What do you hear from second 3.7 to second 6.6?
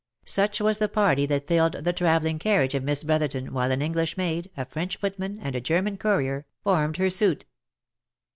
English maid, a French footman, and a German courier,